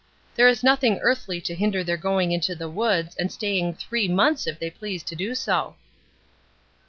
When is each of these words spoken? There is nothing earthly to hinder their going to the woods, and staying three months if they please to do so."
There 0.35 0.47
is 0.47 0.63
nothing 0.63 0.97
earthly 0.97 1.39
to 1.41 1.53
hinder 1.53 1.83
their 1.83 1.95
going 1.95 2.39
to 2.39 2.55
the 2.55 2.67
woods, 2.67 3.15
and 3.17 3.31
staying 3.31 3.75
three 3.75 4.07
months 4.07 4.47
if 4.47 4.57
they 4.57 4.71
please 4.71 5.03
to 5.03 5.15
do 5.15 5.35
so." 5.35 5.75